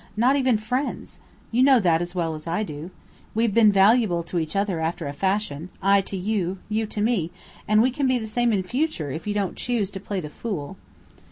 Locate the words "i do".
2.47-2.89